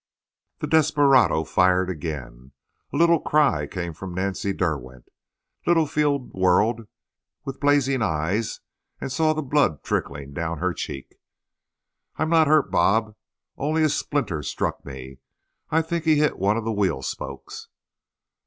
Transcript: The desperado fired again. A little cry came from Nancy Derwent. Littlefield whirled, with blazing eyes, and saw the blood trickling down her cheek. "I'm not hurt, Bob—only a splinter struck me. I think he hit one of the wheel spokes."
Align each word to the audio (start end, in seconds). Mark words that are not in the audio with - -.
The 0.57 0.65
desperado 0.65 1.43
fired 1.43 1.87
again. 1.87 2.53
A 2.91 2.97
little 2.97 3.19
cry 3.19 3.67
came 3.67 3.93
from 3.93 4.15
Nancy 4.15 4.51
Derwent. 4.51 5.07
Littlefield 5.67 6.31
whirled, 6.33 6.87
with 7.45 7.59
blazing 7.59 8.01
eyes, 8.01 8.61
and 8.99 9.11
saw 9.11 9.33
the 9.33 9.43
blood 9.43 9.83
trickling 9.83 10.33
down 10.33 10.57
her 10.57 10.73
cheek. 10.73 11.19
"I'm 12.15 12.31
not 12.31 12.47
hurt, 12.47 12.71
Bob—only 12.71 13.83
a 13.83 13.89
splinter 13.89 14.41
struck 14.41 14.83
me. 14.83 15.19
I 15.69 15.83
think 15.83 16.05
he 16.05 16.15
hit 16.15 16.39
one 16.39 16.57
of 16.57 16.65
the 16.65 16.71
wheel 16.73 17.03
spokes." 17.03 17.67